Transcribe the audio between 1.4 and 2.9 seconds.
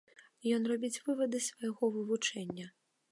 свайго вывучэння.